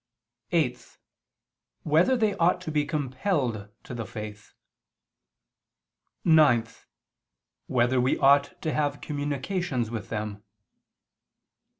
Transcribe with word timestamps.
(8) 0.49 0.97
Whether 1.83 2.17
they 2.17 2.33
ought 2.37 2.59
to 2.61 2.71
be 2.71 2.87
compelled 2.87 3.69
to 3.83 3.93
the 3.93 4.07
faith? 4.07 4.55
(9) 6.25 6.65
Whether 7.67 8.01
we 8.01 8.17
ought 8.17 8.59
to 8.63 8.73
have 8.73 8.99
communications 9.01 9.91
with 9.91 10.09
them? 10.09 10.43